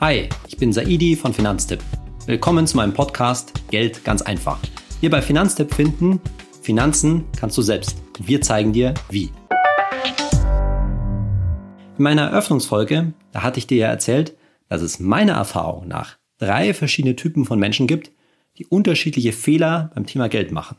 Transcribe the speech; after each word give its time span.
Hi, 0.00 0.28
ich 0.46 0.56
bin 0.56 0.72
Saidi 0.72 1.16
von 1.16 1.34
Finanztipp. 1.34 1.80
Willkommen 2.26 2.68
zu 2.68 2.76
meinem 2.76 2.94
Podcast 2.94 3.52
Geld 3.68 4.04
ganz 4.04 4.22
einfach. 4.22 4.60
Hier 5.00 5.10
bei 5.10 5.20
Finanztipp 5.20 5.74
finden, 5.74 6.20
Finanzen 6.62 7.24
kannst 7.36 7.58
du 7.58 7.62
selbst. 7.62 7.96
Und 8.16 8.28
wir 8.28 8.40
zeigen 8.40 8.72
dir, 8.72 8.94
wie. 9.10 9.32
In 11.96 12.04
meiner 12.04 12.28
Eröffnungsfolge, 12.28 13.12
da 13.32 13.42
hatte 13.42 13.58
ich 13.58 13.66
dir 13.66 13.78
ja 13.78 13.88
erzählt, 13.88 14.36
dass 14.68 14.82
es 14.82 15.00
meiner 15.00 15.32
Erfahrung 15.32 15.88
nach 15.88 16.16
drei 16.38 16.74
verschiedene 16.74 17.16
Typen 17.16 17.44
von 17.44 17.58
Menschen 17.58 17.88
gibt, 17.88 18.12
die 18.58 18.66
unterschiedliche 18.66 19.32
Fehler 19.32 19.90
beim 19.96 20.06
Thema 20.06 20.28
Geld 20.28 20.52
machen. 20.52 20.76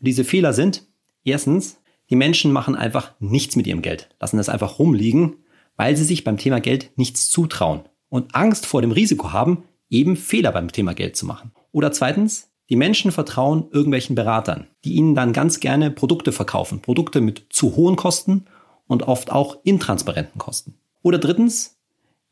Und 0.00 0.08
diese 0.08 0.24
Fehler 0.24 0.52
sind, 0.52 0.82
erstens, 1.22 1.78
die 2.10 2.16
Menschen 2.16 2.50
machen 2.50 2.74
einfach 2.74 3.12
nichts 3.20 3.54
mit 3.54 3.68
ihrem 3.68 3.82
Geld, 3.82 4.08
lassen 4.18 4.40
es 4.40 4.48
einfach 4.48 4.80
rumliegen, 4.80 5.36
weil 5.76 5.96
sie 5.96 6.04
sich 6.04 6.24
beim 6.24 6.36
Thema 6.36 6.60
Geld 6.60 6.90
nichts 6.96 7.30
zutrauen 7.30 7.82
und 8.08 8.34
Angst 8.34 8.66
vor 8.66 8.82
dem 8.82 8.92
Risiko 8.92 9.32
haben, 9.32 9.64
eben 9.90 10.16
Fehler 10.16 10.52
beim 10.52 10.72
Thema 10.72 10.94
Geld 10.94 11.16
zu 11.16 11.26
machen. 11.26 11.52
Oder 11.72 11.92
zweitens, 11.92 12.50
die 12.68 12.76
Menschen 12.76 13.12
vertrauen 13.12 13.68
irgendwelchen 13.70 14.16
Beratern, 14.16 14.66
die 14.84 14.94
ihnen 14.94 15.14
dann 15.14 15.32
ganz 15.32 15.60
gerne 15.60 15.90
Produkte 15.90 16.32
verkaufen, 16.32 16.80
Produkte 16.80 17.20
mit 17.20 17.46
zu 17.50 17.76
hohen 17.76 17.96
Kosten 17.96 18.46
und 18.86 19.04
oft 19.04 19.30
auch 19.30 19.58
intransparenten 19.62 20.38
Kosten. 20.38 20.74
Oder 21.02 21.18
drittens, 21.18 21.78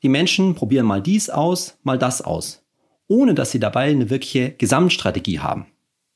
die 0.03 0.09
Menschen 0.09 0.55
probieren 0.55 0.87
mal 0.87 1.01
dies 1.01 1.31
aus, 1.31 1.79
mal 1.83 1.99
das 1.99 2.21
aus, 2.21 2.65
ohne 3.07 3.35
dass 3.35 3.53
sie 3.53 3.61
dabei 3.61 3.91
eine 3.91 4.11
wirkliche 4.11 4.51
Gesamtstrategie 4.51 5.39
haben. 5.39 5.67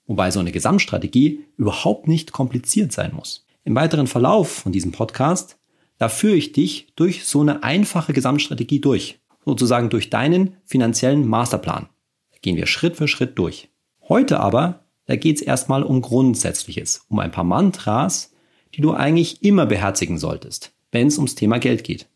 Wobei 0.06 0.30
so 0.30 0.40
eine 0.40 0.52
Gesamtstrategie 0.52 1.44
überhaupt 1.56 2.08
nicht 2.08 2.32
kompliziert 2.32 2.92
sein 2.92 3.14
muss. 3.14 3.46
Im 3.64 3.74
weiteren 3.74 4.06
Verlauf 4.06 4.50
von 4.50 4.72
diesem 4.72 4.92
Podcast, 4.92 5.58
da 5.98 6.08
führe 6.08 6.36
ich 6.36 6.52
dich 6.52 6.88
durch 6.96 7.24
so 7.24 7.40
eine 7.40 7.62
einfache 7.62 8.12
Gesamtstrategie 8.12 8.80
durch. 8.80 9.20
Sozusagen 9.48 9.88
durch 9.88 10.10
deinen 10.10 10.58
finanziellen 10.66 11.26
Masterplan. 11.26 11.88
Da 12.32 12.36
gehen 12.42 12.58
wir 12.58 12.66
Schritt 12.66 12.98
für 12.98 13.08
Schritt 13.08 13.38
durch. 13.38 13.70
Heute 14.06 14.40
aber, 14.40 14.84
da 15.06 15.16
geht 15.16 15.36
es 15.36 15.42
erstmal 15.42 15.84
um 15.84 16.02
Grundsätzliches, 16.02 17.06
um 17.08 17.18
ein 17.18 17.30
paar 17.30 17.44
Mantras, 17.44 18.34
die 18.74 18.82
du 18.82 18.92
eigentlich 18.92 19.42
immer 19.42 19.64
beherzigen 19.64 20.18
solltest, 20.18 20.72
wenn 20.92 21.06
es 21.06 21.16
ums 21.16 21.34
Thema 21.34 21.58
Geld 21.60 21.82
geht. 21.82 22.10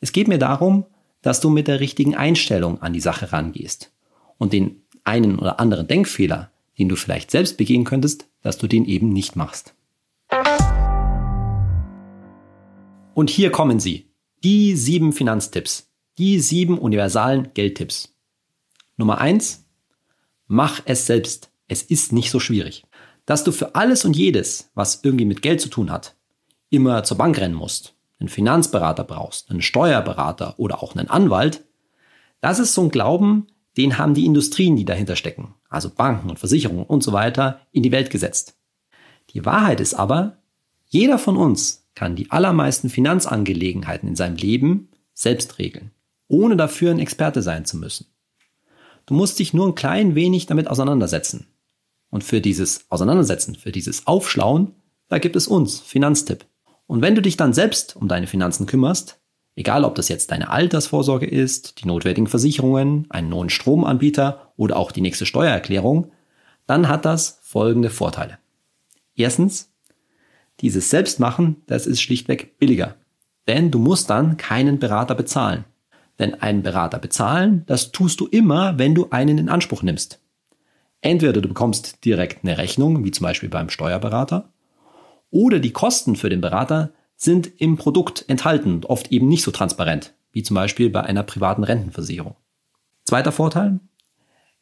Es 0.00 0.12
geht 0.12 0.26
mir 0.26 0.38
darum, 0.38 0.86
dass 1.20 1.40
du 1.40 1.50
mit 1.50 1.68
der 1.68 1.80
richtigen 1.80 2.14
Einstellung 2.14 2.80
an 2.80 2.94
die 2.94 3.00
Sache 3.00 3.30
rangehst 3.30 3.92
und 4.38 4.54
den 4.54 4.80
einen 5.04 5.38
oder 5.38 5.60
anderen 5.60 5.86
Denkfehler, 5.86 6.50
den 6.78 6.88
du 6.88 6.96
vielleicht 6.96 7.30
selbst 7.30 7.58
begehen 7.58 7.84
könntest, 7.84 8.26
dass 8.40 8.56
du 8.56 8.66
den 8.66 8.86
eben 8.86 9.10
nicht 9.10 9.36
machst. 9.36 9.74
Und 13.12 13.28
hier 13.28 13.50
kommen 13.50 13.80
sie. 13.80 14.06
Die 14.42 14.76
sieben 14.76 15.12
Finanztipps. 15.12 15.87
Die 16.18 16.40
sieben 16.40 16.78
universalen 16.78 17.54
Geldtipps. 17.54 18.12
Nummer 18.96 19.18
eins: 19.18 19.66
Mach 20.48 20.80
es 20.84 21.06
selbst. 21.06 21.52
Es 21.68 21.82
ist 21.82 22.12
nicht 22.12 22.32
so 22.32 22.40
schwierig. 22.40 22.84
Dass 23.24 23.44
du 23.44 23.52
für 23.52 23.76
alles 23.76 24.04
und 24.04 24.16
jedes, 24.16 24.72
was 24.74 25.04
irgendwie 25.04 25.26
mit 25.26 25.42
Geld 25.42 25.60
zu 25.60 25.68
tun 25.68 25.92
hat, 25.92 26.16
immer 26.70 27.04
zur 27.04 27.18
Bank 27.18 27.38
rennen 27.38 27.54
musst, 27.54 27.94
einen 28.18 28.28
Finanzberater 28.28 29.04
brauchst, 29.04 29.48
einen 29.48 29.62
Steuerberater 29.62 30.58
oder 30.58 30.82
auch 30.82 30.96
einen 30.96 31.08
Anwalt, 31.08 31.64
das 32.40 32.58
ist 32.58 32.74
so 32.74 32.82
ein 32.82 32.90
Glauben, 32.90 33.46
den 33.76 33.96
haben 33.96 34.14
die 34.14 34.26
Industrien, 34.26 34.74
die 34.74 34.84
dahinter 34.84 35.14
stecken, 35.14 35.54
also 35.68 35.88
Banken 35.88 36.30
und 36.30 36.40
Versicherungen 36.40 36.84
und 36.84 37.04
so 37.04 37.12
weiter, 37.12 37.60
in 37.70 37.84
die 37.84 37.92
Welt 37.92 38.10
gesetzt. 38.10 38.56
Die 39.30 39.44
Wahrheit 39.44 39.78
ist 39.78 39.94
aber, 39.94 40.38
jeder 40.86 41.18
von 41.18 41.36
uns 41.36 41.86
kann 41.94 42.16
die 42.16 42.32
allermeisten 42.32 42.90
Finanzangelegenheiten 42.90 44.08
in 44.08 44.16
seinem 44.16 44.36
Leben 44.36 44.88
selbst 45.14 45.58
regeln, 45.58 45.92
ohne 46.28 46.56
dafür 46.56 46.90
ein 46.90 46.98
Experte 46.98 47.42
sein 47.42 47.64
zu 47.64 47.76
müssen. 47.76 48.06
Du 49.06 49.14
musst 49.14 49.38
dich 49.38 49.54
nur 49.54 49.66
ein 49.66 49.74
klein 49.74 50.14
wenig 50.14 50.46
damit 50.46 50.68
auseinandersetzen. 50.68 51.48
Und 52.10 52.24
für 52.24 52.40
dieses 52.40 52.84
Auseinandersetzen, 52.90 53.54
für 53.54 53.72
dieses 53.72 54.06
Aufschlauen, 54.06 54.74
da 55.08 55.18
gibt 55.18 55.36
es 55.36 55.48
uns, 55.48 55.80
Finanztipp. 55.80 56.44
Und 56.86 57.02
wenn 57.02 57.14
du 57.14 57.22
dich 57.22 57.36
dann 57.36 57.52
selbst 57.52 57.96
um 57.96 58.08
deine 58.08 58.26
Finanzen 58.26 58.66
kümmerst, 58.66 59.18
egal 59.56 59.84
ob 59.84 59.94
das 59.94 60.08
jetzt 60.08 60.30
deine 60.30 60.50
Altersvorsorge 60.50 61.26
ist, 61.26 61.80
die 61.80 61.86
notwendigen 61.86 62.26
Versicherungen, 62.26 63.06
einen 63.10 63.28
neuen 63.28 63.50
Stromanbieter 63.50 64.52
oder 64.56 64.76
auch 64.76 64.92
die 64.92 65.00
nächste 65.00 65.26
Steuererklärung, 65.26 66.12
dann 66.66 66.88
hat 66.88 67.04
das 67.04 67.40
folgende 67.42 67.90
Vorteile. 67.90 68.38
Erstens, 69.16 69.70
dieses 70.60 70.90
Selbstmachen, 70.90 71.62
das 71.66 71.86
ist 71.86 72.00
schlichtweg 72.00 72.58
billiger. 72.58 72.96
Denn 73.46 73.70
du 73.70 73.78
musst 73.78 74.10
dann 74.10 74.36
keinen 74.36 74.78
Berater 74.78 75.14
bezahlen. 75.14 75.64
Denn 76.18 76.34
einen 76.34 76.62
Berater 76.62 76.98
bezahlen, 76.98 77.62
das 77.66 77.92
tust 77.92 78.20
du 78.20 78.26
immer, 78.26 78.78
wenn 78.78 78.94
du 78.94 79.08
einen 79.10 79.38
in 79.38 79.48
Anspruch 79.48 79.82
nimmst. 79.82 80.20
Entweder 81.00 81.40
du 81.40 81.48
bekommst 81.48 82.04
direkt 82.04 82.44
eine 82.44 82.58
Rechnung, 82.58 83.04
wie 83.04 83.12
zum 83.12 83.24
Beispiel 83.24 83.48
beim 83.48 83.70
Steuerberater, 83.70 84.52
oder 85.30 85.58
die 85.60 85.72
Kosten 85.72 86.16
für 86.16 86.30
den 86.30 86.40
Berater 86.40 86.90
sind 87.16 87.60
im 87.60 87.76
Produkt 87.76 88.24
enthalten 88.28 88.72
und 88.74 88.86
oft 88.86 89.12
eben 89.12 89.28
nicht 89.28 89.42
so 89.42 89.50
transparent, 89.50 90.14
wie 90.32 90.42
zum 90.42 90.54
Beispiel 90.54 90.90
bei 90.90 91.02
einer 91.02 91.22
privaten 91.22 91.64
Rentenversicherung. 91.64 92.36
Zweiter 93.04 93.32
Vorteil, 93.32 93.80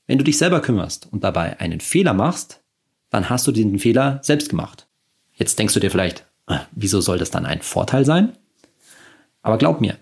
wenn 0.07 0.19
du 0.19 0.25
dich 0.25 0.39
selber 0.39 0.61
kümmerst 0.61 1.09
und 1.11 1.25
dabei 1.25 1.61
einen 1.61 1.81
Fehler 1.81 2.15
machst, 2.15 2.63
dann 3.11 3.29
hast 3.29 3.47
du 3.47 3.53
den 3.53 3.79
Fehler 3.79 4.21
selbst 4.23 4.49
gemacht. 4.49 4.87
Jetzt 5.33 5.59
denkst 5.59 5.75
du 5.75 5.81
dir 5.81 5.91
vielleicht, 5.91 6.27
ah, 6.47 6.61
wieso 6.73 7.01
soll 7.01 7.19
das 7.19 7.31
dann 7.31 7.47
ein 7.47 7.63
Vorteil 7.63 8.05
sein? 8.05 8.33
Aber 9.43 9.59
glaub 9.59 9.81
mir, 9.81 9.97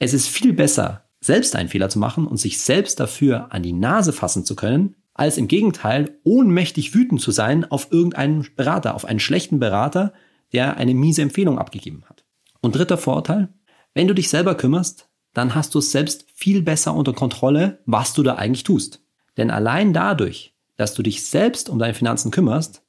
es 0.00 0.14
ist 0.14 0.26
viel 0.26 0.52
besser, 0.52 1.04
selbst 1.20 1.54
einen 1.54 1.68
Fehler 1.68 1.90
zu 1.90 1.98
machen 1.98 2.26
und 2.26 2.38
sich 2.38 2.58
selbst 2.58 2.98
dafür 2.98 3.52
an 3.52 3.62
die 3.62 3.74
Nase 3.74 4.12
fassen 4.12 4.44
zu 4.44 4.56
können, 4.56 4.96
als 5.14 5.36
im 5.36 5.46
Gegenteil 5.46 6.18
ohnmächtig 6.24 6.94
wütend 6.94 7.20
zu 7.20 7.30
sein 7.30 7.70
auf 7.70 7.92
irgendeinen 7.92 8.46
Berater, 8.56 8.94
auf 8.94 9.04
einen 9.04 9.20
schlechten 9.20 9.60
Berater, 9.60 10.14
der 10.52 10.78
eine 10.78 10.94
miese 10.94 11.20
Empfehlung 11.20 11.58
abgegeben 11.58 12.04
hat. 12.08 12.24
Und 12.62 12.74
dritter 12.74 12.96
Vorteil, 12.96 13.50
wenn 13.92 14.08
du 14.08 14.14
dich 14.14 14.30
selber 14.30 14.54
kümmerst, 14.54 15.08
dann 15.34 15.54
hast 15.54 15.74
du 15.74 15.78
es 15.78 15.92
selbst 15.92 16.24
viel 16.32 16.62
besser 16.62 16.94
unter 16.94 17.12
Kontrolle, 17.12 17.80
was 17.84 18.14
du 18.14 18.22
da 18.22 18.36
eigentlich 18.36 18.64
tust. 18.64 19.04
Denn 19.36 19.50
allein 19.50 19.92
dadurch, 19.92 20.54
dass 20.76 20.94
du 20.94 21.02
dich 21.02 21.26
selbst 21.26 21.68
um 21.68 21.78
deine 21.78 21.94
Finanzen 21.94 22.30
kümmerst, 22.30 22.82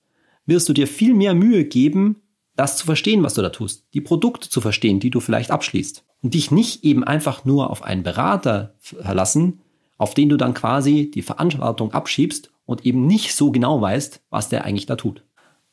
wirst 0.46 0.70
du 0.70 0.74
dir 0.74 0.88
viel 0.88 1.14
mehr 1.14 1.34
Mühe 1.34 1.66
geben, 1.66 2.22
das 2.56 2.78
zu 2.78 2.86
verstehen, 2.86 3.24
was 3.24 3.34
du 3.34 3.42
da 3.42 3.50
tust, 3.50 3.86
die 3.94 4.02
Produkte 4.02 4.50
zu 4.50 4.62
verstehen, 4.62 5.00
die 5.00 5.10
du 5.10 5.20
vielleicht 5.20 5.52
abschließt 5.52 6.04
und 6.22 6.34
dich 6.34 6.52
nicht 6.52 6.84
eben 6.84 7.04
einfach 7.04 7.46
nur 7.46 7.70
auf 7.70 7.84
einen 7.84 8.04
Berater 8.04 8.76
verlassen, 8.80 9.62
auf 9.98 10.14
den 10.14 10.30
du 10.30 10.38
dann 10.38 10.54
quasi 10.54 11.12
die 11.12 11.22
Verantwortung 11.22 11.94
abschiebst 11.94 12.52
und 12.66 12.86
eben 12.86 13.08
nicht 13.08 13.36
so 13.36 13.52
genau 13.52 13.82
weißt, 13.82 14.22
was 14.30 14.50
der 14.50 14.66
eigentlich 14.66 14.86
da 14.86 14.96
tut. 14.96 15.24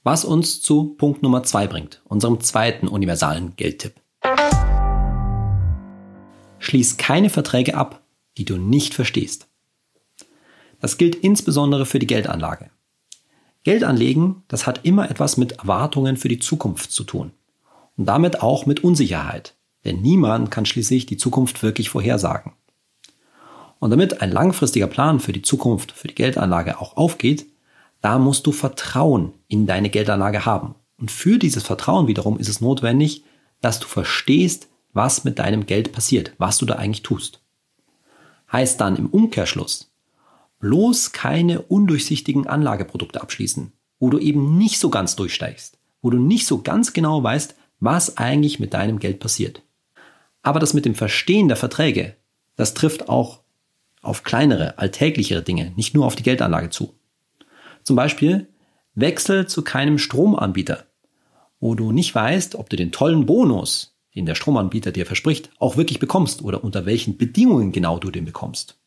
Was 0.03 0.25
uns 0.25 0.61
zu 0.61 0.95
Punkt 0.95 1.23
Nummer 1.23 1.43
zwei 1.43 1.67
bringt, 1.67 2.03
unserem 2.05 2.41
zweiten 2.41 2.89
universalen 2.89 3.55
Geldtipp. 3.57 3.95
Schließ 6.59 6.97
keine 6.97 7.31
Verträge 7.31 7.75
ab, 7.75 8.03
die 8.37 8.45
du 8.45 8.57
nicht 8.57 8.95
verstehst. 8.95 9.49
Das 10.81 10.99
gilt 10.99 11.17
insbesondere 11.17 11.87
für 11.87 11.99
die 11.99 12.07
Geldanlage. 12.07 12.71
Geld 13.69 13.85
anlegen, 13.85 14.45
das 14.49 14.67
hat 14.67 14.87
immer 14.87 15.11
etwas 15.11 15.37
mit 15.37 15.53
Erwartungen 15.53 16.17
für 16.17 16.31
die 16.31 16.39
Zukunft 16.39 16.91
zu 16.91 17.05
tun. 17.05 17.33
Und 17.99 18.07
damit 18.07 18.41
auch 18.41 18.65
mit 18.65 18.83
Unsicherheit. 18.83 19.57
Denn 19.85 20.01
niemand 20.01 20.51
kann 20.51 20.65
schließlich 20.65 21.05
die 21.05 21.19
Zukunft 21.19 21.63
wirklich 21.63 21.91
vorhersagen. 21.91 22.53
Und 23.79 23.91
damit 23.91 24.23
ein 24.23 24.33
langfristiger 24.33 24.87
Plan 24.87 25.21
für 25.21 25.35
die 25.35 25.43
Zukunft, 25.43 25.93
für 25.93 26.09
die 26.09 26.15
Geldanlage 26.15 26.81
auch 26.81 26.97
aufgeht, 26.97 27.45
da 28.01 28.19
musst 28.19 28.47
du 28.47 28.53
Vertrauen 28.53 29.35
in 29.49 29.67
deine 29.67 29.91
Geldanlage 29.91 30.47
haben. 30.47 30.75
Und 30.99 31.11
für 31.11 31.39
dieses 31.39 31.63
Vertrauen 31.63 32.07
wiederum 32.07 32.39
ist 32.39 32.49
es 32.49 32.63
notwendig, 32.63 33.23
dass 33.61 33.81
du 33.81 33.87
verstehst, 33.87 34.69
was 34.95 35.25
mit 35.25 35.39
deinem 35.39 35.67
Geld 35.67 35.93
passiert, 35.93 36.33
was 36.39 36.57
du 36.57 36.65
da 36.65 36.77
eigentlich 36.77 37.03
tust. 37.03 37.43
Heißt 38.51 38.81
dann 38.81 38.97
im 38.97 39.09
Umkehrschluss, 39.09 39.91
bloß 40.61 41.13
keine 41.13 41.63
undurchsichtigen 41.63 42.47
Anlageprodukte 42.47 43.21
abschließen, 43.21 43.73
wo 43.99 44.11
du 44.11 44.19
eben 44.19 44.59
nicht 44.59 44.79
so 44.79 44.91
ganz 44.91 45.17
durchsteigst, 45.17 45.79
wo 46.03 46.11
du 46.11 46.19
nicht 46.19 46.47
so 46.47 46.63
ganz 46.63 46.93
genau 46.93 47.23
weißt, 47.23 47.55
was 47.81 48.17
eigentlich 48.17 48.59
mit 48.59 48.75
deinem 48.75 48.99
Geld 48.99 49.21
passiert. 49.21 49.63
Aber 50.43 50.61
das 50.61 50.75
mit 50.75 50.85
dem 50.85 50.95
Verstehen 50.95 51.49
der 51.49 51.57
Verträge, 51.57 52.17
das 52.57 52.75
trifft 52.75 53.09
auch 53.09 53.41
auf 54.03 54.23
kleinere, 54.23 54.79
alltäglichere 54.79 55.43
Dinge, 55.43 55.73
nicht 55.77 55.95
nur 55.95 56.07
auf 56.07 56.17
die 56.17 56.23
Geldanlage 56.23 56.71
zu. 56.71 56.95
Zum 57.83 57.97
Beispiel 57.97 58.49
wechsel 58.95 59.47
zu 59.47 59.63
keinem 59.63 59.99
Stromanbieter, 59.99 60.87
wo 61.61 61.75
du 61.75 61.93
nicht 61.93 62.15
weißt, 62.15 62.55
ob 62.55 62.71
du 62.71 62.77
den 62.77 62.93
tollen 62.93 63.27
Bonus, 63.27 63.97
den 64.15 64.27
der 64.27 64.35
Stromanbieter 64.35 64.93
dir 64.93 65.07
verspricht, 65.07 65.51
auch 65.59 65.77
wirklich 65.77 66.01
bekommst 66.01 66.43
oder 66.43 66.65
unter 66.65 66.87
welchen 66.87 67.17
Bedingungen 67.17 67.73
genau 67.73 67.99
du 67.99 68.11
den 68.11 68.25
bekommst. 68.25 68.79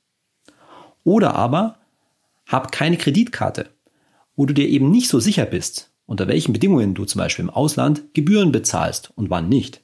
Oder 1.03 1.35
aber 1.35 1.77
hab 2.47 2.71
keine 2.71 2.97
Kreditkarte, 2.97 3.69
wo 4.35 4.45
du 4.45 4.53
dir 4.53 4.67
eben 4.67 4.91
nicht 4.91 5.07
so 5.07 5.19
sicher 5.19 5.45
bist, 5.45 5.91
unter 6.05 6.27
welchen 6.27 6.53
Bedingungen 6.53 6.93
du 6.93 7.05
zum 7.05 7.19
Beispiel 7.19 7.43
im 7.43 7.49
Ausland 7.49 8.13
Gebühren 8.13 8.51
bezahlst 8.51 9.11
und 9.15 9.29
wann 9.29 9.49
nicht. 9.49 9.81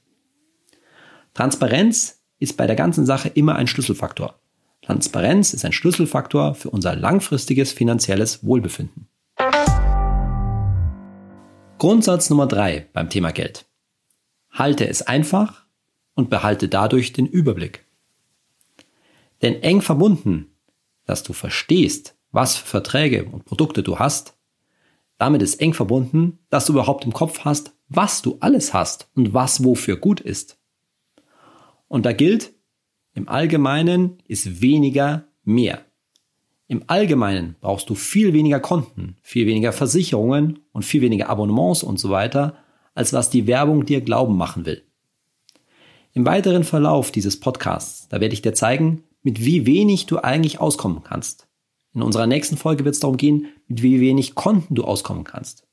Transparenz 1.33 2.23
ist 2.39 2.57
bei 2.57 2.67
der 2.67 2.75
ganzen 2.75 3.05
Sache 3.05 3.29
immer 3.29 3.55
ein 3.55 3.67
Schlüsselfaktor. 3.67 4.39
Transparenz 4.81 5.53
ist 5.53 5.65
ein 5.65 5.71
Schlüsselfaktor 5.71 6.55
für 6.55 6.69
unser 6.69 6.95
langfristiges 6.95 7.71
finanzielles 7.71 8.45
Wohlbefinden. 8.45 9.07
Grundsatz 11.77 12.29
Nummer 12.29 12.47
drei 12.47 12.87
beim 12.93 13.09
Thema 13.09 13.31
Geld. 13.31 13.65
Halte 14.51 14.87
es 14.87 15.03
einfach 15.03 15.65
und 16.15 16.29
behalte 16.29 16.67
dadurch 16.67 17.13
den 17.13 17.27
Überblick. 17.27 17.85
Denn 19.43 19.61
eng 19.61 19.81
verbunden, 19.81 20.47
dass 21.07 21.23
du 21.23 21.33
verstehst, 21.33 22.15
was 22.31 22.55
für 22.57 22.67
Verträge 22.67 23.25
und 23.25 23.45
Produkte 23.45 23.81
du 23.81 23.97
hast, 23.97 24.37
damit 25.17 25.41
ist 25.41 25.59
eng 25.59 25.73
verbunden, 25.73 26.39
dass 26.49 26.65
du 26.67 26.73
überhaupt 26.73 27.05
im 27.05 27.13
Kopf 27.13 27.39
hast, 27.39 27.73
was 27.89 28.21
du 28.21 28.37
alles 28.39 28.73
hast 28.73 29.09
und 29.15 29.33
was 29.33 29.63
wofür 29.63 29.97
gut 29.97 30.19
ist. 30.19 30.59
Und 31.87 32.05
da 32.05 32.13
gilt, 32.13 32.53
im 33.13 33.27
Allgemeinen 33.27 34.21
ist 34.27 34.61
weniger 34.61 35.25
mehr. 35.43 35.81
Im 36.67 36.83
Allgemeinen 36.87 37.55
brauchst 37.61 37.89
du 37.89 37.95
viel 37.95 38.33
weniger 38.33 38.59
Konten, 38.59 39.15
viel 39.21 39.47
weniger 39.47 39.71
Versicherungen 39.71 40.59
und 40.73 40.83
viel 40.83 41.01
weniger 41.01 41.29
Abonnements 41.29 41.81
und 41.81 41.97
so 41.97 42.09
weiter, 42.09 42.57
als 42.93 43.13
was 43.13 43.29
die 43.29 43.47
Werbung 43.47 43.85
dir 43.85 44.01
glauben 44.01 44.35
machen 44.35 44.65
will. 44.65 44.83
Im 46.13 46.25
weiteren 46.25 46.63
Verlauf 46.63 47.11
dieses 47.11 47.39
Podcasts, 47.39 48.09
da 48.09 48.19
werde 48.19 48.33
ich 48.33 48.41
dir 48.41 48.53
zeigen, 48.53 49.03
mit 49.27 49.43
wie 49.43 49.65
wenig 49.65 50.05
du 50.05 50.19
eigentlich 50.19 50.61
auskommen 50.61 51.03
kannst. 51.03 51.49
In 51.93 52.01
unserer 52.01 52.27
nächsten 52.27 52.55
Folge 52.55 52.85
wird 52.85 52.95
es 52.95 53.01
darum 53.01 53.17
gehen, 53.17 53.47
mit 53.67 53.81
wie 53.81 53.99
wenig 53.99 54.35
Konten 54.35 54.73
du 54.73 54.85
auskommen 54.85 55.25
kannst. 55.25 55.67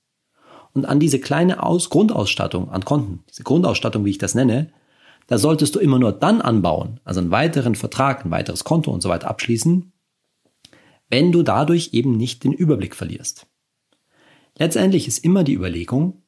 Und 0.73 0.87
an 0.87 0.99
diese 0.99 1.21
kleine 1.21 1.63
Aus 1.63 1.89
Grundausstattung 1.89 2.69
an 2.69 2.85
Konten, 2.85 3.23
diese 3.31 3.45
Grundausstattung, 3.45 4.05
wie 4.05 4.11
ich 4.11 4.19
das 4.19 4.35
nenne, 4.35 4.73
da 5.29 5.39
solltest 5.39 5.77
du 5.77 5.79
immer 5.79 6.01
nur 6.01 6.11
dann 6.11 6.41
anbauen, 6.41 6.99
also 7.05 7.21
einen 7.21 7.31
weiteren 7.31 7.77
Vertrag, 7.77 8.25
ein 8.25 8.33
weiteres 8.33 8.65
Konto 8.65 8.91
und 8.91 9.05
so 9.05 9.09
weiter 9.09 9.29
abschließen, 9.29 9.93
wenn 11.09 11.31
du 11.31 11.45
dadurch 11.45 11.91
eben 11.93 12.17
nicht 12.17 12.43
den 12.43 12.55
Überblick 12.55 12.97
verlierst. 12.97 13.47
Letztendlich 14.59 15.07
ist 15.07 15.19
immer 15.19 15.45
die 15.45 15.55
Überlegung, 15.55 16.25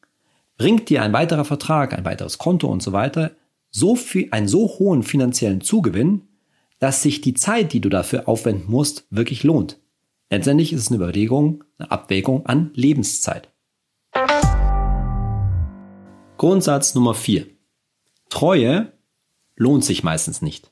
bringt 0.58 0.90
dir 0.90 1.02
ein 1.02 1.12
weiterer 1.12 1.44
Vertrag, 1.44 1.93
ein 1.93 2.05
weiteres 2.05 2.38
Konto 2.38 2.69
und 2.69 2.84
so 2.84 2.93
weiter 2.93 3.32
so 3.73 3.96
viel, 3.96 4.28
einen 4.31 4.46
so 4.46 4.69
hohen 4.78 5.02
finanziellen 5.02 5.61
Zugewinn, 5.61 6.25
dass 6.78 7.02
sich 7.02 7.20
die 7.20 7.34
Zeit, 7.34 7.73
die 7.73 7.81
du 7.81 7.88
dafür 7.88 8.28
aufwenden 8.28 8.70
musst, 8.70 9.06
wirklich 9.11 9.43
lohnt. 9.43 9.78
Letztendlich 10.31 10.73
ist 10.73 10.81
es 10.81 10.88
eine 10.88 10.96
Überlegung, 10.96 11.64
eine 11.78 11.90
Abwägung 11.90 12.46
an 12.46 12.70
Lebenszeit. 12.75 13.49
Grundsatz 16.37 16.94
Nummer 16.94 17.14
4. 17.14 17.46
Treue 18.28 18.93
lohnt 19.56 19.84
sich 19.84 20.02
meistens 20.02 20.43
nicht. 20.43 20.70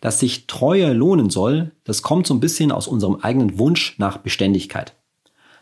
Dass 0.00 0.18
sich 0.18 0.46
Treue 0.46 0.92
lohnen 0.92 1.30
soll, 1.30 1.70
das 1.84 2.02
kommt 2.02 2.26
so 2.26 2.34
ein 2.34 2.40
bisschen 2.40 2.72
aus 2.72 2.88
unserem 2.88 3.16
eigenen 3.16 3.58
Wunsch 3.58 3.98
nach 3.98 4.18
Beständigkeit. 4.18 4.94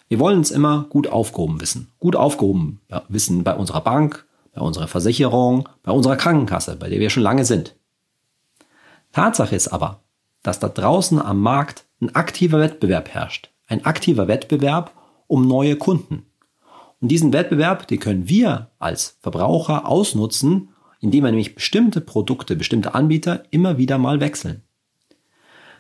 Wir 0.09 0.19
wollen 0.19 0.39
uns 0.39 0.51
immer 0.51 0.87
gut 0.89 1.07
aufgehoben 1.07 1.61
wissen. 1.61 1.93
Gut 2.01 2.17
aufgehoben 2.17 2.81
wissen 3.09 3.45
bei 3.45 3.55
unserer 3.55 3.83
Bank, 3.83 4.27
bei 4.53 4.61
unserer 4.61 4.89
Versicherung, 4.89 5.69
bei 5.85 5.93
unserer 5.93 6.17
Krankenkasse, 6.17 6.75
bei 6.77 6.89
der 6.89 6.99
wir 6.99 7.11
schon 7.11 7.23
lange 7.23 7.45
sind. 7.45 7.77
Tatsache 9.13 9.57
ist 9.57 9.69
aber, 9.69 10.03
dass 10.43 10.61
da 10.61 10.69
draußen 10.69 11.21
am 11.21 11.41
Markt 11.41 11.85
ein 12.01 12.15
aktiver 12.15 12.61
Wettbewerb 12.61 13.09
herrscht. 13.09 13.51
Ein 13.67 13.85
aktiver 13.85 14.29
Wettbewerb 14.29 14.93
um 15.27 15.47
neue 15.47 15.77
Kunden. 15.77 16.27
Und 17.01 17.09
diesen 17.09 17.33
Wettbewerb, 17.33 17.87
den 17.89 17.99
können 17.99 18.29
wir 18.29 18.71
als 18.79 19.19
Verbraucher 19.21 19.87
ausnutzen, 19.87 20.71
indem 21.01 21.25
wir 21.25 21.31
nämlich 21.31 21.55
bestimmte 21.55 22.01
Produkte, 22.01 22.57
bestimmte 22.57 22.95
Anbieter 22.95 23.45
immer 23.51 23.79
wieder 23.79 23.99
mal 23.99 24.21
wechseln. 24.21 24.63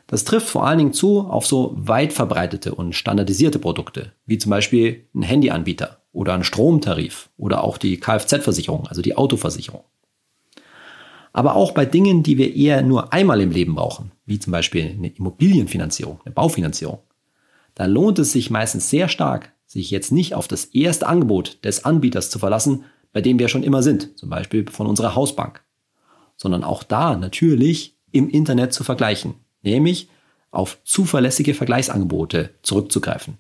Das 0.06 0.24
trifft 0.24 0.48
vor 0.48 0.66
allen 0.66 0.78
Dingen 0.78 0.92
zu 0.92 1.20
auf 1.20 1.46
so 1.46 1.72
weit 1.76 2.12
verbreitete 2.12 2.74
und 2.74 2.94
standardisierte 2.94 3.58
Produkte, 3.58 4.12
wie 4.26 4.38
zum 4.38 4.50
Beispiel 4.50 5.06
ein 5.14 5.22
Handyanbieter 5.22 5.98
oder 6.12 6.34
ein 6.34 6.42
Stromtarif 6.42 7.30
oder 7.36 7.62
auch 7.62 7.78
die 7.78 7.98
Kfz-Versicherung, 7.98 8.88
also 8.88 9.02
die 9.02 9.16
Autoversicherung. 9.16 9.84
Aber 11.32 11.54
auch 11.54 11.72
bei 11.72 11.84
Dingen, 11.86 12.22
die 12.22 12.38
wir 12.38 12.54
eher 12.54 12.82
nur 12.82 13.12
einmal 13.12 13.40
im 13.40 13.50
Leben 13.50 13.74
brauchen, 13.74 14.12
wie 14.26 14.38
zum 14.38 14.50
Beispiel 14.52 14.90
eine 14.90 15.08
Immobilienfinanzierung, 15.08 16.20
eine 16.24 16.34
Baufinanzierung, 16.34 16.98
da 17.74 17.86
lohnt 17.86 18.18
es 18.18 18.32
sich 18.32 18.50
meistens 18.50 18.90
sehr 18.90 19.08
stark, 19.08 19.52
sich 19.66 19.90
jetzt 19.90 20.10
nicht 20.10 20.34
auf 20.34 20.48
das 20.48 20.66
erste 20.66 21.06
Angebot 21.06 21.64
des 21.64 21.84
Anbieters 21.84 22.30
zu 22.30 22.38
verlassen, 22.38 22.84
bei 23.12 23.20
dem 23.20 23.38
wir 23.38 23.48
schon 23.48 23.62
immer 23.62 23.82
sind, 23.82 24.18
zum 24.18 24.28
Beispiel 24.28 24.68
von 24.70 24.86
unserer 24.86 25.14
Hausbank, 25.14 25.62
sondern 26.36 26.64
auch 26.64 26.82
da 26.82 27.16
natürlich 27.16 27.96
im 28.10 28.28
Internet 28.28 28.72
zu 28.72 28.84
vergleichen, 28.84 29.34
nämlich 29.62 30.08
auf 30.50 30.78
zuverlässige 30.84 31.54
Vergleichsangebote 31.54 32.50
zurückzugreifen. 32.62 33.38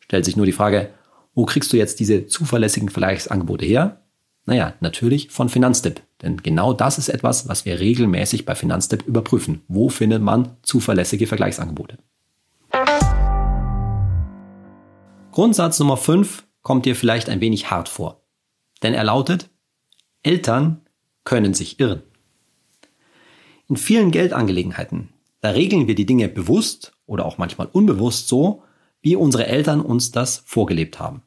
Stellt 0.00 0.24
sich 0.24 0.36
nur 0.36 0.46
die 0.46 0.52
Frage, 0.52 0.90
wo 1.34 1.44
kriegst 1.44 1.72
du 1.72 1.76
jetzt 1.76 1.98
diese 1.98 2.26
zuverlässigen 2.26 2.88
Vergleichsangebote 2.88 3.66
her? 3.66 4.00
Naja, 4.46 4.74
natürlich 4.80 5.30
von 5.30 5.48
Finanztipp. 5.48 6.02
Denn 6.22 6.38
genau 6.38 6.72
das 6.72 6.98
ist 6.98 7.08
etwas, 7.08 7.48
was 7.48 7.64
wir 7.64 7.80
regelmäßig 7.80 8.46
bei 8.46 8.54
Finanztipp 8.54 9.06
überprüfen. 9.06 9.62
Wo 9.66 9.88
findet 9.88 10.22
man 10.22 10.56
zuverlässige 10.62 11.26
Vergleichsangebote? 11.26 11.98
Grundsatz 15.32 15.80
Nummer 15.80 15.96
5 15.96 16.44
kommt 16.62 16.86
dir 16.86 16.96
vielleicht 16.96 17.28
ein 17.28 17.40
wenig 17.40 17.70
hart 17.70 17.88
vor. 17.88 18.22
Denn 18.82 18.94
er 18.94 19.04
lautet, 19.04 19.50
Eltern 20.22 20.80
können 21.24 21.52
sich 21.52 21.80
irren. 21.80 22.02
In 23.68 23.76
vielen 23.76 24.12
Geldangelegenheiten, 24.12 25.08
da 25.40 25.50
regeln 25.50 25.88
wir 25.88 25.96
die 25.96 26.06
Dinge 26.06 26.28
bewusst 26.28 26.92
oder 27.04 27.26
auch 27.26 27.36
manchmal 27.36 27.66
unbewusst 27.66 28.28
so, 28.28 28.62
wie 29.02 29.16
unsere 29.16 29.46
Eltern 29.46 29.80
uns 29.80 30.12
das 30.12 30.42
vorgelebt 30.46 31.00
haben. 31.00 31.22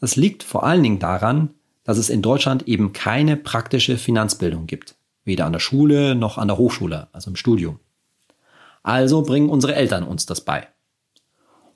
Das 0.00 0.16
liegt 0.16 0.42
vor 0.42 0.64
allen 0.64 0.82
Dingen 0.82 0.98
daran, 0.98 1.50
dass 1.86 1.98
es 1.98 2.10
in 2.10 2.20
Deutschland 2.20 2.66
eben 2.66 2.92
keine 2.92 3.36
praktische 3.36 3.96
Finanzbildung 3.96 4.66
gibt. 4.66 4.96
Weder 5.24 5.46
an 5.46 5.52
der 5.52 5.60
Schule 5.60 6.16
noch 6.16 6.36
an 6.36 6.48
der 6.48 6.58
Hochschule, 6.58 7.08
also 7.12 7.30
im 7.30 7.36
Studium. 7.36 7.78
Also 8.82 9.22
bringen 9.22 9.48
unsere 9.48 9.74
Eltern 9.74 10.02
uns 10.02 10.26
das 10.26 10.40
bei. 10.40 10.66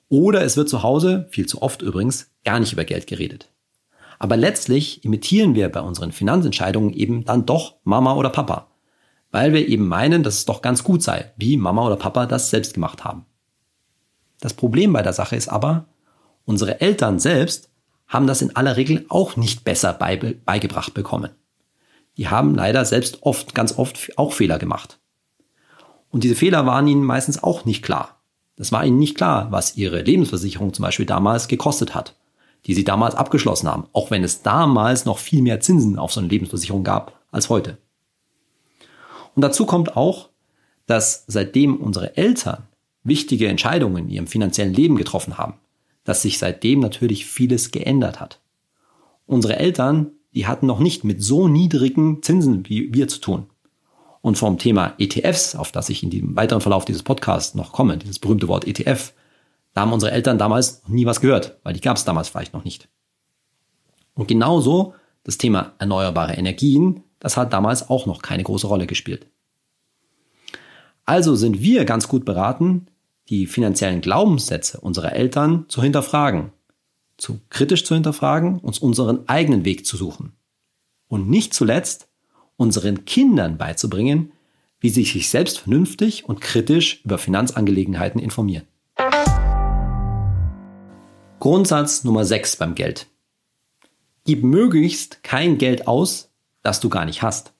Oder 0.09 0.43
es 0.43 0.57
wird 0.57 0.67
zu 0.67 0.83
Hause, 0.83 1.27
viel 1.31 1.45
zu 1.45 1.61
oft 1.61 1.81
übrigens, 1.81 2.29
gar 2.43 2.59
nicht 2.59 2.73
über 2.73 2.83
Geld 2.83 3.07
geredet. 3.07 3.49
Aber 4.19 4.35
letztlich 4.35 5.03
imitieren 5.05 5.55
wir 5.55 5.69
bei 5.69 5.79
unseren 5.79 6.11
Finanzentscheidungen 6.11 6.93
eben 6.93 7.23
dann 7.23 7.45
doch 7.45 7.77
Mama 7.85 8.15
oder 8.15 8.29
Papa, 8.29 8.67
weil 9.31 9.53
wir 9.53 9.67
eben 9.67 9.87
meinen, 9.87 10.23
dass 10.23 10.35
es 10.35 10.45
doch 10.45 10.61
ganz 10.61 10.83
gut 10.83 11.01
sei, 11.01 11.31
wie 11.37 11.55
Mama 11.55 11.85
oder 11.85 11.95
Papa 11.95 12.25
das 12.25 12.49
selbst 12.49 12.73
gemacht 12.73 13.05
haben. 13.05 13.25
Das 14.41 14.53
Problem 14.53 14.91
bei 14.91 15.01
der 15.01 15.13
Sache 15.13 15.37
ist 15.37 15.47
aber, 15.47 15.85
unsere 16.43 16.81
Eltern 16.81 17.17
selbst 17.17 17.70
haben 18.11 18.27
das 18.27 18.43
in 18.43 18.55
aller 18.55 18.77
Regel 18.77 19.05
auch 19.09 19.35
nicht 19.35 19.63
besser 19.63 19.93
beigebracht 19.93 20.93
bekommen. 20.93 21.31
Die 22.17 22.27
haben 22.27 22.53
leider 22.53 22.85
selbst 22.85 23.23
oft, 23.23 23.55
ganz 23.55 23.77
oft 23.77 24.17
auch 24.17 24.33
Fehler 24.33 24.59
gemacht. 24.59 24.99
Und 26.09 26.23
diese 26.23 26.35
Fehler 26.35 26.67
waren 26.67 26.87
ihnen 26.87 27.03
meistens 27.03 27.41
auch 27.41 27.65
nicht 27.65 27.83
klar. 27.83 28.21
Das 28.57 28.71
war 28.71 28.85
ihnen 28.85 28.99
nicht 28.99 29.15
klar, 29.15 29.51
was 29.51 29.77
ihre 29.77 30.01
Lebensversicherung 30.01 30.73
zum 30.73 30.83
Beispiel 30.83 31.05
damals 31.07 31.47
gekostet 31.47 31.95
hat 31.95 32.15
die 32.65 32.73
sie 32.73 32.83
damals 32.83 33.15
abgeschlossen 33.15 33.67
haben, 33.67 33.87
auch 33.93 34.11
wenn 34.11 34.23
es 34.23 34.43
damals 34.43 35.05
noch 35.05 35.17
viel 35.17 35.41
mehr 35.41 35.59
Zinsen 35.59 35.97
auf 35.97 36.13
so 36.13 36.19
eine 36.19 36.29
Lebensversicherung 36.29 36.83
gab 36.83 37.19
als 37.31 37.49
heute. 37.49 37.77
Und 39.35 39.41
dazu 39.41 39.65
kommt 39.65 39.95
auch, 39.95 40.29
dass 40.85 41.23
seitdem 41.27 41.77
unsere 41.77 42.17
Eltern 42.17 42.67
wichtige 43.03 43.47
Entscheidungen 43.47 44.05
in 44.05 44.09
ihrem 44.09 44.27
finanziellen 44.27 44.73
Leben 44.73 44.95
getroffen 44.95 45.37
haben, 45.37 45.55
dass 46.03 46.21
sich 46.21 46.37
seitdem 46.37 46.79
natürlich 46.79 47.25
vieles 47.25 47.71
geändert 47.71 48.19
hat. 48.19 48.39
Unsere 49.25 49.57
Eltern, 49.57 50.11
die 50.33 50.47
hatten 50.47 50.65
noch 50.65 50.79
nicht 50.79 51.03
mit 51.03 51.23
so 51.23 51.47
niedrigen 51.47 52.21
Zinsen 52.23 52.67
wie 52.67 52.93
wir 52.93 53.07
zu 53.07 53.19
tun. 53.19 53.47
Und 54.21 54.37
vom 54.37 54.57
Thema 54.57 54.93
ETFs, 54.99 55.55
auf 55.55 55.71
das 55.71 55.89
ich 55.89 56.03
in 56.03 56.09
dem 56.09 56.35
weiteren 56.35 56.61
Verlauf 56.61 56.85
dieses 56.85 57.03
Podcasts 57.03 57.55
noch 57.55 57.71
komme, 57.71 57.97
dieses 57.97 58.19
berühmte 58.19 58.47
Wort 58.47 58.67
ETF, 58.67 59.13
da 59.73 59.81
haben 59.81 59.93
unsere 59.93 60.11
Eltern 60.11 60.37
damals 60.37 60.83
noch 60.83 60.89
nie 60.89 61.05
was 61.05 61.21
gehört, 61.21 61.57
weil 61.63 61.73
die 61.73 61.81
gab 61.81 61.97
es 61.97 62.05
damals 62.05 62.29
vielleicht 62.29 62.53
noch 62.53 62.63
nicht. 62.63 62.89
Und 64.13 64.27
genauso 64.27 64.93
das 65.23 65.37
Thema 65.37 65.73
erneuerbare 65.79 66.33
Energien, 66.33 67.03
das 67.19 67.37
hat 67.37 67.53
damals 67.53 67.89
auch 67.89 68.05
noch 68.05 68.21
keine 68.21 68.43
große 68.43 68.67
Rolle 68.67 68.87
gespielt. 68.87 69.27
Also 71.05 71.35
sind 71.35 71.61
wir 71.61 71.85
ganz 71.85 72.07
gut 72.07 72.25
beraten, 72.25 72.87
die 73.31 73.47
finanziellen 73.47 74.01
Glaubenssätze 74.01 74.79
unserer 74.81 75.13
Eltern 75.13 75.65
zu 75.69 75.81
hinterfragen, 75.81 76.51
zu 77.17 77.39
kritisch 77.49 77.85
zu 77.85 77.93
hinterfragen, 77.95 78.59
uns 78.59 78.77
unseren 78.77 79.27
eigenen 79.29 79.63
Weg 79.63 79.85
zu 79.85 79.95
suchen. 79.95 80.33
Und 81.07 81.29
nicht 81.29 81.53
zuletzt 81.53 82.09
unseren 82.57 83.05
Kindern 83.05 83.57
beizubringen, 83.57 84.33
wie 84.81 84.89
sie 84.89 85.05
sich 85.05 85.29
selbst 85.29 85.59
vernünftig 85.59 86.25
und 86.27 86.41
kritisch 86.41 87.01
über 87.05 87.17
Finanzangelegenheiten 87.17 88.19
informieren. 88.19 88.67
Grundsatz 91.39 92.03
Nummer 92.03 92.25
6 92.25 92.57
beim 92.57 92.75
Geld. 92.75 93.07
Gib 94.25 94.43
möglichst 94.43 95.23
kein 95.23 95.57
Geld 95.57 95.87
aus, 95.87 96.29
das 96.63 96.81
du 96.81 96.89
gar 96.89 97.05
nicht 97.05 97.21
hast. 97.21 97.53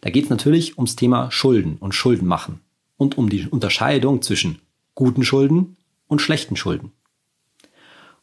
Da 0.00 0.10
geht 0.10 0.24
es 0.24 0.30
natürlich 0.30 0.78
ums 0.78 0.96
Thema 0.96 1.30
Schulden 1.30 1.76
und 1.76 1.94
Schulden 1.94 2.26
machen. 2.26 2.60
Und 2.96 3.18
um 3.18 3.28
die 3.28 3.46
Unterscheidung 3.48 4.22
zwischen 4.22 4.60
guten 4.94 5.24
Schulden 5.24 5.76
und 6.06 6.20
schlechten 6.20 6.56
Schulden. 6.56 6.92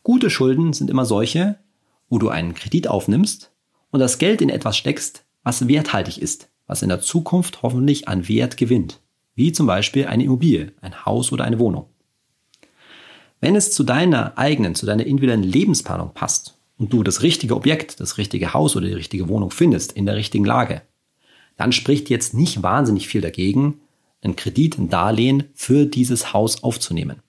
Gute 0.03 0.29
Schulden 0.29 0.73
sind 0.73 0.89
immer 0.89 1.05
solche, 1.05 1.59
wo 2.09 2.17
du 2.17 2.29
einen 2.29 2.55
Kredit 2.55 2.87
aufnimmst 2.87 3.51
und 3.91 3.99
das 3.99 4.17
Geld 4.17 4.41
in 4.41 4.49
etwas 4.49 4.77
steckst, 4.77 5.25
was 5.43 5.67
werthaltig 5.67 6.21
ist, 6.21 6.49
was 6.67 6.81
in 6.81 6.89
der 6.89 7.01
Zukunft 7.01 7.61
hoffentlich 7.61 8.07
an 8.07 8.27
Wert 8.27 8.57
gewinnt, 8.57 8.99
wie 9.35 9.51
zum 9.51 9.67
Beispiel 9.67 10.07
eine 10.07 10.23
Immobilie, 10.23 10.73
ein 10.81 11.05
Haus 11.05 11.31
oder 11.31 11.43
eine 11.43 11.59
Wohnung. 11.59 11.87
Wenn 13.39 13.55
es 13.55 13.71
zu 13.71 13.83
deiner 13.83 14.37
eigenen, 14.37 14.75
zu 14.75 14.85
deiner 14.85 15.05
individuellen 15.05 15.43
Lebensplanung 15.43 16.13
passt 16.13 16.57
und 16.77 16.93
du 16.93 17.03
das 17.03 17.23
richtige 17.23 17.55
Objekt, 17.55 17.99
das 17.99 18.17
richtige 18.17 18.53
Haus 18.53 18.75
oder 18.75 18.87
die 18.87 18.93
richtige 18.93 19.27
Wohnung 19.27 19.51
findest 19.51 19.91
in 19.93 20.05
der 20.05 20.15
richtigen 20.15 20.45
Lage, 20.45 20.83
dann 21.57 21.71
spricht 21.71 22.09
jetzt 22.09 22.33
nicht 22.33 22.63
wahnsinnig 22.63 23.07
viel 23.07 23.21
dagegen, 23.21 23.81
einen 24.21 24.35
Kredit, 24.35 24.77
ein 24.77 24.89
Darlehen 24.89 25.45
für 25.53 25.85
dieses 25.85 26.33
Haus 26.33 26.63
aufzunehmen. 26.63 27.21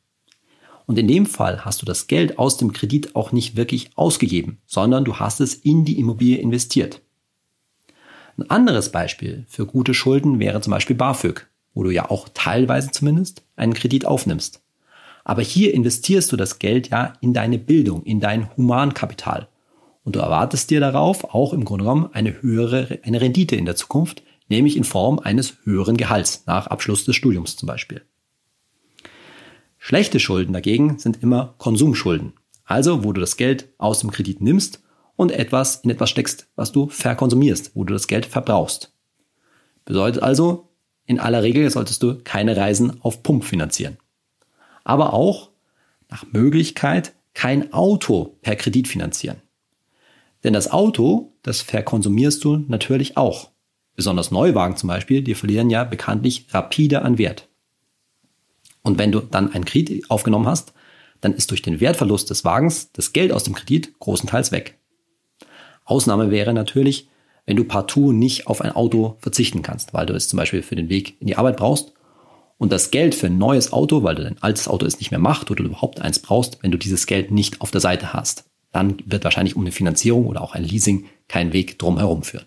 Und 0.87 0.99
in 0.99 1.09
dem 1.09 1.27
Fall 1.27 1.65
hast 1.65 1.81
du 1.81 1.87
das 1.87 2.07
Geld 2.07 2.39
aus 2.39 2.57
dem 2.57 2.73
Kredit 2.73 3.17
auch 3.17 3.33
nicht 3.33 3.57
wirklich 3.57 3.91
ausgegeben, 3.95 4.59
sondern 4.67 5.05
du 5.05 5.17
hast 5.17 5.41
es 5.41 5.55
in 5.55 5.85
die 5.85 5.99
Immobilie 5.99 6.39
investiert. 6.39 7.01
Ein 8.37 8.51
anderes 8.51 8.91
Beispiel 8.91 9.45
für 9.49 9.67
gute 9.67 9.95
Schulden 9.95 10.39
wäre 10.39 10.61
zum 10.61 10.71
Beispiel 10.71 10.97
BAföG, 10.97 11.47
wo 11.75 11.83
du 11.83 11.91
ja 11.91 12.11
auch 12.11 12.29
teilweise 12.35 12.91
zumindest 12.91 13.43
einen 13.57 13.75
Kredit 13.75 14.07
aufnimmst. 14.07 14.63
Aber 15.25 15.43
hier 15.43 15.73
investierst 15.73 16.33
du 16.33 16.37
das 16.37 16.59
Geld 16.59 16.91
ja 16.91 17.15
in 17.21 17.33
deine 17.33 17.59
Bildung, 17.59 18.03
in 18.03 18.21
dein 18.21 18.55
Humankapital. 18.57 19.49
Und 20.05 20.17
du 20.17 20.21
erwartest 20.21 20.71
dir 20.71 20.81
darauf 20.81 21.33
auch 21.33 21.53
im 21.53 21.65
Grunde 21.65 21.85
genommen 21.85 22.09
eine 22.13 22.43
höhere, 22.43 22.99
eine 23.05 23.21
Rendite 23.21 23.55
in 23.55 23.67
der 23.67 23.77
Zukunft, 23.77 24.23
nämlich 24.53 24.77
in 24.77 24.85
Form 24.85 25.19
eines 25.19 25.57
höheren 25.65 25.97
Gehalts 25.97 26.45
nach 26.47 26.67
Abschluss 26.67 27.05
des 27.05 27.17
Studiums 27.17 27.57
zum 27.57 27.67
Beispiel. 27.67 28.03
Schlechte 29.79 30.21
Schulden 30.21 30.53
dagegen 30.53 30.99
sind 30.99 31.23
immer 31.23 31.55
Konsumschulden. 31.59 32.35
Also, 32.65 33.03
wo 33.03 33.13
du 33.13 33.21
das 33.21 33.37
Geld 33.37 33.69
aus 33.79 34.01
dem 34.01 34.13
Kredit 34.13 34.41
nimmst 34.41 34.83
und 35.17 35.33
etwas 35.33 35.77
in 35.77 35.91
etwas 35.91 36.11
steckst, 36.11 36.47
was 36.55 36.71
du 36.71 36.89
verkonsumierst, 36.89 37.73
wo 37.75 37.85
du 37.85 37.93
das 37.93 38.07
Geld 38.07 38.27
verbrauchst. 38.27 38.95
Bedeutet 39.85 40.23
also, 40.23 40.69
in 41.07 41.19
aller 41.19 41.43
Regel 41.43 41.69
solltest 41.71 42.03
du 42.03 42.21
keine 42.23 42.57
Reisen 42.57 43.03
auf 43.03 43.23
Pump 43.23 43.45
finanzieren. 43.45 43.97
Aber 44.85 45.15
auch 45.15 45.51
nach 46.09 46.25
Möglichkeit 46.31 47.15
kein 47.35 47.73
Auto 47.73 48.37
per 48.43 48.55
Kredit 48.55 48.87
finanzieren. 48.87 49.41
Denn 50.45 50.53
das 50.53 50.71
Auto, 50.71 51.33
das 51.43 51.63
verkonsumierst 51.63 52.45
du 52.45 52.59
natürlich 52.69 53.17
auch. 53.17 53.53
Besonders 53.95 54.31
Neuwagen 54.31 54.77
zum 54.77 54.89
Beispiel, 54.89 55.23
die 55.23 55.35
verlieren 55.35 55.71
ja 55.71 55.85
bekanntlich 55.85 56.47
rapide 56.51 57.03
an 57.03 57.19
Wert. 57.19 57.49
Und 58.83 58.99
wenn 58.99 59.13
du 59.13 59.21
dann 59.21 59.53
einen 59.53 59.65
Kredit 59.65 60.11
aufgenommen 60.11 60.47
hast, 60.47 60.73
dann 61.21 61.35
ist 61.35 61.51
durch 61.51 61.63
den 61.63 61.81
Wertverlust 61.81 62.31
des 62.31 62.45
Wagens 62.45 62.91
das 62.93 63.13
Geld 63.13 63.33
aus 63.33 63.45
dem 63.45 63.55
Kredit 63.55 63.99
großenteils 64.01 64.51
weg. 64.51 64.79
Ausnahme 65.85 66.31
wäre 66.31 66.53
natürlich, 66.53 67.09
wenn 67.47 67.57
du 67.57 67.65
partout 67.65 68.13
nicht 68.13 68.47
auf 68.47 68.61
ein 68.61 68.73
Auto 68.73 69.17
verzichten 69.21 69.63
kannst, 69.63 69.95
weil 69.95 70.07
du 70.07 70.15
es 70.15 70.29
zum 70.29 70.37
Beispiel 70.37 70.63
für 70.63 70.77
den 70.77 70.89
Weg 70.89 71.21
in 71.21 71.27
die 71.27 71.37
Arbeit 71.37 71.57
brauchst 71.57 71.93
und 72.59 72.71
das 72.71 72.91
Geld 72.91 73.15
für 73.15 73.27
ein 73.27 73.39
neues 73.39 73.73
Auto, 73.73 74.03
weil 74.03 74.15
du 74.15 74.23
dein 74.23 74.41
altes 74.43 74.69
Auto 74.69 74.87
es 74.87 74.99
nicht 74.99 75.11
mehr 75.11 75.21
macht 75.21 75.51
oder 75.51 75.63
du 75.63 75.71
überhaupt 75.71 76.01
eins 76.01 76.21
brauchst, 76.21 76.63
wenn 76.63 76.71
du 76.71 76.79
dieses 76.79 77.07
Geld 77.07 77.31
nicht 77.31 77.61
auf 77.61 77.71
der 77.71 77.81
Seite 77.81 78.13
hast. 78.13 78.45
Dann 78.71 78.97
wird 79.05 79.25
wahrscheinlich 79.25 79.57
um 79.57 79.63
eine 79.63 79.73
Finanzierung 79.73 80.27
oder 80.27 80.41
auch 80.41 80.55
ein 80.55 80.65
Leasing 80.65 81.07
kein 81.29 81.53
Weg 81.53 81.79
drum 81.79 81.99
herum 81.99 82.23
führen. 82.23 82.47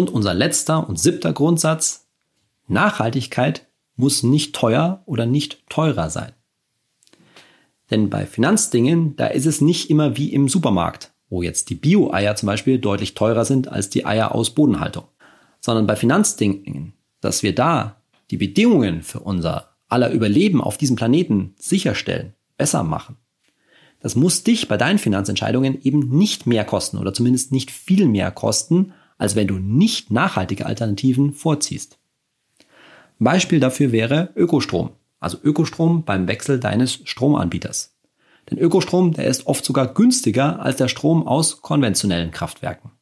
Und 0.00 0.08
unser 0.08 0.32
letzter 0.32 0.88
und 0.88 0.98
siebter 0.98 1.34
Grundsatz, 1.34 2.06
Nachhaltigkeit 2.68 3.66
muss 3.96 4.22
nicht 4.22 4.54
teuer 4.54 5.02
oder 5.04 5.26
nicht 5.26 5.68
teurer 5.68 6.08
sein. 6.08 6.32
Denn 7.90 8.08
bei 8.08 8.24
Finanzdingen, 8.24 9.14
da 9.16 9.26
ist 9.26 9.44
es 9.44 9.60
nicht 9.60 9.90
immer 9.90 10.16
wie 10.16 10.32
im 10.32 10.48
Supermarkt, 10.48 11.12
wo 11.28 11.42
jetzt 11.42 11.68
die 11.68 11.74
Bio-Eier 11.74 12.34
zum 12.34 12.46
Beispiel 12.46 12.78
deutlich 12.78 13.12
teurer 13.12 13.44
sind 13.44 13.68
als 13.68 13.90
die 13.90 14.06
Eier 14.06 14.34
aus 14.34 14.54
Bodenhaltung. 14.54 15.04
Sondern 15.60 15.86
bei 15.86 15.96
Finanzdingen, 15.96 16.94
dass 17.20 17.42
wir 17.42 17.54
da 17.54 18.00
die 18.30 18.38
Bedingungen 18.38 19.02
für 19.02 19.20
unser 19.20 19.76
aller 19.88 20.12
Überleben 20.12 20.62
auf 20.62 20.78
diesem 20.78 20.96
Planeten 20.96 21.54
sicherstellen, 21.58 22.32
besser 22.56 22.84
machen. 22.84 23.18
Das 24.00 24.16
muss 24.16 24.44
dich 24.44 24.66
bei 24.66 24.78
deinen 24.78 24.98
Finanzentscheidungen 24.98 25.82
eben 25.82 26.08
nicht 26.08 26.46
mehr 26.46 26.64
kosten 26.64 26.96
oder 26.96 27.12
zumindest 27.12 27.52
nicht 27.52 27.70
viel 27.70 28.06
mehr 28.06 28.30
kosten, 28.30 28.94
als 29.20 29.36
wenn 29.36 29.46
du 29.46 29.58
nicht 29.58 30.10
nachhaltige 30.10 30.64
Alternativen 30.64 31.34
vorziehst. 31.34 31.98
Beispiel 33.18 33.60
dafür 33.60 33.92
wäre 33.92 34.30
Ökostrom, 34.34 34.92
also 35.20 35.36
Ökostrom 35.42 36.04
beim 36.04 36.26
Wechsel 36.26 36.58
deines 36.58 37.00
Stromanbieters. 37.04 37.98
Denn 38.50 38.56
Ökostrom, 38.56 39.12
der 39.12 39.26
ist 39.26 39.46
oft 39.46 39.62
sogar 39.62 39.92
günstiger 39.92 40.60
als 40.60 40.76
der 40.76 40.88
Strom 40.88 41.26
aus 41.26 41.60
konventionellen 41.60 42.30
Kraftwerken. 42.30 42.92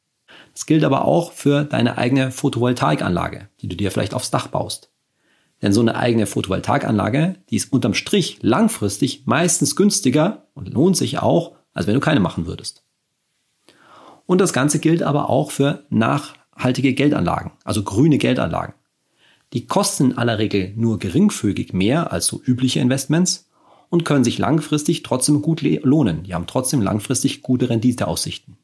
Das 0.53 0.65
gilt 0.65 0.83
aber 0.83 1.05
auch 1.05 1.31
für 1.31 1.63
deine 1.63 1.97
eigene 1.97 2.31
Photovoltaikanlage, 2.31 3.47
die 3.61 3.69
du 3.69 3.77
dir 3.77 3.89
vielleicht 3.89 4.13
aufs 4.13 4.29
Dach 4.29 4.47
baust. 4.47 4.91
Denn 5.61 5.71
so 5.71 5.79
eine 5.79 5.95
eigene 5.95 6.25
Photovoltaikanlage, 6.25 7.35
die 7.49 7.55
ist 7.55 7.71
unterm 7.71 7.93
Strich 7.93 8.39
langfristig 8.41 9.23
meistens 9.25 9.77
günstiger 9.77 10.47
und 10.53 10.73
lohnt 10.73 10.97
sich 10.97 11.19
auch, 11.19 11.55
als 11.73 11.87
wenn 11.87 11.93
du 11.93 12.01
keine 12.01 12.19
machen 12.19 12.45
würdest. 12.45 12.83
Und 14.29 14.39
das 14.39 14.53
Ganze 14.53 14.77
gilt 14.77 15.01
aber 15.01 15.27
auch 15.31 15.49
für 15.49 15.85
nachhaltige 15.89 16.93
Geldanlagen, 16.93 17.49
also 17.63 17.81
grüne 17.81 18.19
Geldanlagen. 18.19 18.75
Die 19.53 19.65
kosten 19.65 20.11
in 20.11 20.17
aller 20.19 20.37
Regel 20.37 20.71
nur 20.75 20.99
geringfügig 20.99 21.73
mehr 21.73 22.13
als 22.13 22.27
so 22.27 22.39
übliche 22.45 22.79
Investments 22.79 23.49
und 23.89 24.05
können 24.05 24.23
sich 24.23 24.37
langfristig 24.37 25.01
trotzdem 25.01 25.41
gut 25.41 25.63
lohnen. 25.63 26.21
Die 26.21 26.35
haben 26.35 26.45
trotzdem 26.45 26.79
langfristig 26.79 27.41
gute 27.41 27.71
Renditeaussichten. 27.71 28.57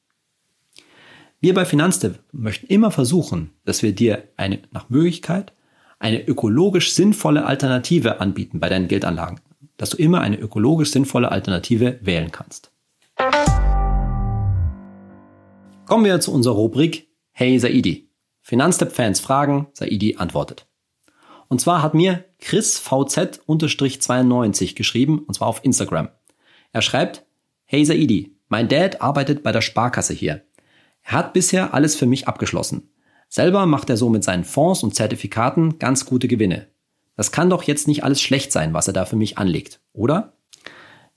Wir 1.42 1.56
bei 1.56 1.66
Finanztipp 1.66 2.20
möchten 2.32 2.68
immer 2.68 2.92
versuchen, 2.92 3.50
dass 3.64 3.82
wir 3.82 3.92
dir 3.92 4.22
eine, 4.38 4.60
nach 4.70 4.90
Möglichkeit 4.90 5.52
eine 5.98 6.28
ökologisch 6.28 6.94
sinnvolle 6.94 7.48
Alternative 7.48 8.22
anbieten 8.22 8.60
bei 8.60 8.70
deinen 8.70 8.88
Geldanlagen. 8.88 9.40
Dass 9.78 9.90
du 9.90 9.98
immer 9.98 10.22
eine 10.22 10.38
ökologisch 10.38 10.92
sinnvolle 10.92 11.32
Alternative 11.32 11.98
wählen 12.04 12.32
kannst. 12.32 12.70
Kommen 15.86 16.04
wir 16.04 16.20
zu 16.20 16.34
unserer 16.34 16.56
Rubrik 16.56 17.10
Hey 17.32 17.60
Saidi. 17.60 18.10
Finanztipp-Fans 18.42 19.20
fragen, 19.20 19.68
Saidi 19.74 20.16
antwortet. 20.18 20.68
Und 21.48 21.62
zwar 21.62 21.84
hat 21.84 21.94
mir 21.94 22.26
Chris 22.40 22.80
VZ-92 22.80 24.74
geschrieben, 24.74 25.20
und 25.20 25.36
zwar 25.36 25.48
auf 25.48 25.64
Instagram. 25.64 26.10
Er 26.72 26.82
schreibt, 26.82 27.24
Hey 27.66 27.86
Saidi, 27.86 28.36
mein 28.48 28.68
Dad 28.68 29.02
arbeitet 29.02 29.44
bei 29.44 29.52
der 29.52 29.62
Sparkasse 29.62 30.14
hier. 30.14 30.44
Er 31.04 31.12
hat 31.12 31.34
bisher 31.34 31.76
alles 31.76 31.96
für 31.96 32.08
mich 32.08 32.28
abgeschlossen. 32.28 32.90
Selber 33.30 33.68
macht 33.68 33.92
er 33.92 33.98
so 33.98 34.10
mit 34.10 34.24
seinen 34.24 34.44
Fonds 34.44 34.82
und 34.82 34.96
Zertifikaten 34.96 35.78
ganz 35.78 36.06
gute 36.06 36.28
Gewinne. 36.28 36.68
Das 37.16 37.32
kann 37.32 37.52
doch 37.52 37.62
jetzt 37.62 37.88
nicht 37.88 38.04
alles 38.04 38.22
schlecht 38.22 38.52
sein, 38.52 38.74
was 38.74 38.88
er 38.88 38.94
da 38.94 39.06
für 39.06 39.18
mich 39.18 39.38
anlegt, 39.38 39.82
oder? 39.94 40.34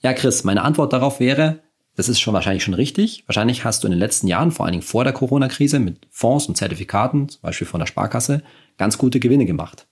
Ja, 0.01 0.13
Chris, 0.13 0.45
meine 0.45 0.63
Antwort 0.63 0.93
darauf 0.93 1.21
wäre, 1.21 1.61
das 1.99 2.09
ist 2.09 2.21
schon 2.21 2.33
wahrscheinlich 2.33 2.63
schon 2.63 2.75
richtig. 2.75 3.25
Wahrscheinlich 3.27 3.65
hast 3.65 3.83
du 3.83 3.89
in 3.89 3.91
den 3.91 3.99
letzten 3.99 4.29
Jahren, 4.29 4.53
vor 4.53 4.65
allen 4.65 4.75
Dingen 4.75 4.85
vor 4.85 5.03
der 5.03 5.13
Corona-Krise, 5.13 5.81
mit 5.81 6.07
Fonds 6.11 6.47
und 6.47 6.57
Zertifikaten, 6.57 7.29
zum 7.29 7.43
Beispiel 7.43 7.67
von 7.67 7.81
der 7.81 7.89
Sparkasse, 7.89 8.45
ganz 8.77 8.99
gute 8.99 9.19
Gewinne 9.19 9.47
gemacht. 9.47 9.89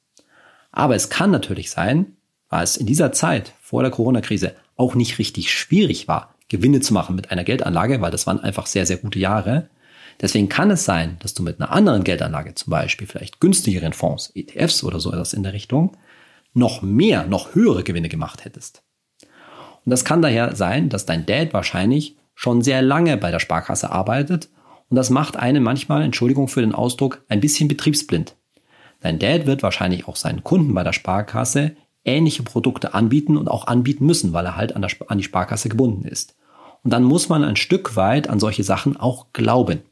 Aber 0.70 0.94
es 0.94 1.10
kann 1.10 1.32
natürlich 1.32 1.68
sein, 1.68 2.16
weil 2.48 2.62
es 2.62 2.76
in 2.76 2.86
dieser 2.86 3.10
Zeit 3.10 3.54
vor 3.60 3.82
der 3.82 3.90
Corona-Krise 3.90 4.54
auch 4.76 4.94
nicht 4.94 5.18
richtig 5.18 5.50
schwierig 5.50 6.06
war, 6.06 6.36
Gewinne 6.48 6.78
zu 6.78 6.94
machen 6.94 7.16
mit 7.16 7.32
einer 7.32 7.42
Geldanlage, 7.42 8.00
weil 8.00 8.12
das 8.12 8.28
waren 8.28 8.38
einfach 8.38 8.66
sehr, 8.66 8.86
sehr 8.86 8.98
gute 8.98 9.18
Jahre. 9.18 9.68
Deswegen 10.20 10.48
kann 10.48 10.70
es 10.70 10.84
sein, 10.84 11.16
dass 11.18 11.34
du 11.34 11.42
mit 11.42 11.60
einer 11.60 11.72
anderen 11.72 12.04
Geldanlage, 12.04 12.54
zum 12.54 12.70
Beispiel 12.70 13.08
vielleicht 13.08 13.40
günstigeren 13.40 13.92
Fonds, 13.92 14.30
ETFs 14.36 14.84
oder 14.84 15.00
so 15.00 15.10
etwas 15.10 15.32
in 15.32 15.42
der 15.42 15.54
Richtung, 15.54 15.96
noch 16.54 16.82
mehr, 16.82 17.26
noch 17.26 17.56
höhere 17.56 17.82
Gewinne 17.82 18.08
gemacht 18.08 18.44
hättest. 18.44 18.84
Und 19.86 19.90
das 19.90 20.04
kann 20.04 20.20
daher 20.20 20.54
sein, 20.54 20.90
dass 20.90 21.06
dein 21.06 21.24
Dad 21.24 21.54
wahrscheinlich 21.54 22.16
schon 22.34 22.60
sehr 22.60 22.82
lange 22.82 23.16
bei 23.16 23.30
der 23.30 23.38
Sparkasse 23.40 23.90
arbeitet 23.90 24.50
und 24.88 24.96
das 24.96 25.10
macht 25.10 25.36
einen 25.36 25.62
manchmal, 25.62 26.02
Entschuldigung 26.02 26.48
für 26.48 26.60
den 26.60 26.74
Ausdruck, 26.74 27.24
ein 27.28 27.40
bisschen 27.40 27.68
betriebsblind. 27.68 28.36
Dein 29.00 29.18
Dad 29.18 29.46
wird 29.46 29.62
wahrscheinlich 29.62 30.06
auch 30.06 30.16
seinen 30.16 30.44
Kunden 30.44 30.74
bei 30.74 30.84
der 30.84 30.92
Sparkasse 30.92 31.76
ähnliche 32.04 32.44
Produkte 32.44 32.94
anbieten 32.94 33.36
und 33.36 33.48
auch 33.48 33.66
anbieten 33.66 34.06
müssen, 34.06 34.32
weil 34.32 34.46
er 34.46 34.56
halt 34.56 34.76
an, 34.76 34.82
der, 34.82 34.90
an 35.08 35.18
die 35.18 35.24
Sparkasse 35.24 35.68
gebunden 35.68 36.06
ist. 36.06 36.36
Und 36.84 36.92
dann 36.92 37.02
muss 37.02 37.28
man 37.28 37.42
ein 37.42 37.56
Stück 37.56 37.96
weit 37.96 38.30
an 38.30 38.38
solche 38.38 38.62
Sachen 38.62 38.96
auch 38.96 39.26
glauben. 39.32 39.82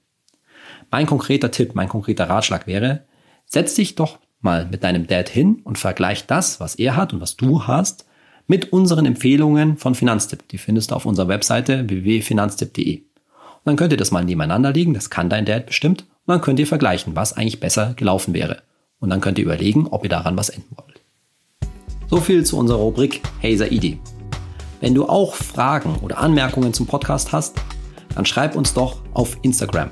Mein 0.93 1.07
konkreter 1.07 1.51
Tipp, 1.51 1.75
mein 1.75 1.89
konkreter 1.89 2.29
Ratschlag 2.29 2.69
wäre, 2.69 3.05
setz 3.47 3.75
dich 3.75 3.97
doch 3.97 4.19
mal 4.41 4.67
mit 4.67 4.85
deinem 4.85 5.09
Dad 5.09 5.29
hin 5.29 5.61
und 5.65 5.77
vergleich 5.77 6.27
das, 6.27 6.61
was 6.61 6.77
er 6.77 6.95
hat 6.95 7.13
und 7.13 7.21
was 7.21 7.37
du 7.37 7.67
hast, 7.67 8.07
mit 8.47 8.73
unseren 8.73 9.07
Empfehlungen 9.07 9.77
von 9.77 9.95
Finanztipp. 9.95 10.49
Die 10.49 10.59
findest 10.59 10.91
du 10.91 10.95
auf 10.95 11.07
unserer 11.07 11.29
Webseite 11.29 11.89
www.finanztipp.de. 11.89 12.99
Und 12.99 13.05
dann 13.65 13.77
könnt 13.77 13.93
ihr 13.93 13.99
das 13.99 14.11
mal 14.11 14.25
nebeneinander 14.25 14.73
legen, 14.73 14.95
das 14.95 15.11
kann 15.11 15.31
dein 15.31 15.47
Dad 15.47 15.67
bestimmt, 15.67 16.03
und 16.03 16.33
dann 16.33 16.41
könnt 16.41 16.59
ihr 16.59 16.67
vergleichen, 16.67 17.17
was 17.17 17.33
eigentlich 17.33 17.61
besser 17.61 17.95
gelaufen 17.95 18.35
wäre. 18.35 18.63
Und 19.01 19.11
dann 19.11 19.21
könnt 19.21 19.39
ihr 19.39 19.45
überlegen, 19.45 19.87
ob 19.87 20.05
ihr 20.05 20.11
daran 20.11 20.37
was 20.37 20.51
ändern 20.51 20.77
wollt. 20.77 21.01
So 22.11 22.21
viel 22.21 22.45
zu 22.45 22.59
unserer 22.59 22.79
Rubrik 22.79 23.23
Hazer 23.43 23.71
ID. 23.73 23.99
Wenn 24.81 24.95
du 24.95 25.09
auch 25.09 25.35
Fragen 25.35 25.97
oder 26.03 26.19
Anmerkungen 26.19 26.75
zum 26.75 26.87
Podcast 26.87 27.33
hast, 27.33 27.57
dann 28.15 28.27
schreib 28.27 28.55
uns 28.55 28.75
doch 28.75 29.01
auf 29.15 29.37
Instagram. 29.43 29.91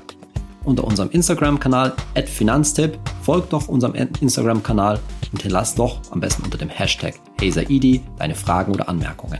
Unter 0.63 0.83
unserem 0.83 1.09
Instagram-Kanal 1.09 1.93
@finanztipp 2.25 2.99
folgt 3.23 3.53
doch 3.53 3.69
unserem 3.69 3.95
Instagram-Kanal 3.95 4.99
und 5.31 5.41
hinterlass 5.41 5.75
doch 5.75 6.01
am 6.11 6.19
besten 6.19 6.43
unter 6.43 6.57
dem 6.57 6.69
Hashtag 6.69 7.15
HaserID 7.39 8.01
deine 8.17 8.35
Fragen 8.35 8.73
oder 8.73 8.89
Anmerkungen. 8.89 9.39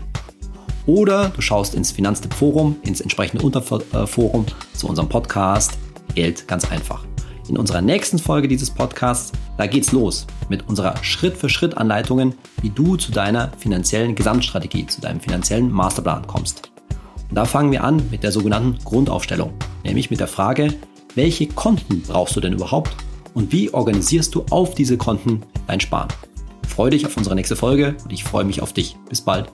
Oder 0.86 1.30
du 1.30 1.42
schaust 1.42 1.76
ins 1.76 1.92
Finanztipp-Forum, 1.92 2.78
ins 2.84 3.02
entsprechende 3.02 3.46
Unterforum 3.46 4.46
zu 4.74 4.88
unserem 4.88 5.10
Podcast 5.10 5.78
Geld 6.16 6.48
ganz 6.48 6.70
einfach. 6.72 7.06
In 7.50 7.58
unserer 7.58 7.82
nächsten 7.82 8.20
Folge 8.20 8.48
dieses 8.48 8.70
Podcasts, 8.70 9.34
da 9.58 9.68
geht's 9.68 9.92
los 9.92 10.28
mit 10.48 10.68
unserer 10.70 10.96
Schritt-für-Schritt-Anleitungen, 11.04 12.36
wie 12.62 12.70
du 12.70 12.96
zu 12.96 13.12
deiner 13.12 13.52
finanziellen 13.58 14.16
Gesamtstrategie, 14.16 14.88
zu 14.88 15.02
deinem 15.02 15.20
finanziellen 15.20 15.70
Masterplan 15.72 16.26
kommst. 16.26 16.72
Und 17.30 17.36
da 17.36 17.44
fangen 17.46 17.72
wir 17.72 17.84
an 17.84 18.02
mit 18.12 18.24
der 18.24 18.32
sogenannten 18.32 18.78
Grundaufstellung, 18.84 19.54
nämlich 19.84 20.10
mit 20.10 20.22
der 20.22 20.28
Frage, 20.28 20.74
welche 21.16 21.48
Konten 21.48 22.02
brauchst 22.02 22.36
du 22.36 22.40
denn 22.40 22.54
überhaupt 22.54 22.96
und 23.34 23.52
wie 23.52 23.74
organisierst 23.74 24.34
du 24.36 24.46
auf 24.50 24.76
diese 24.76 24.98
Konten 24.98 25.42
dein 25.68 25.80
Sparen? 25.80 26.10
Freue 26.68 26.92
dich 26.92 27.06
auf 27.06 27.18
unsere 27.18 27.36
nächste 27.36 27.56
Folge 27.56 27.96
und 28.04 28.12
ich 28.12 28.24
freue 28.24 28.46
mich 28.46 28.62
auf 28.62 28.74
dich. 28.74 28.98
Bis 29.10 29.22
bald. 29.22 29.52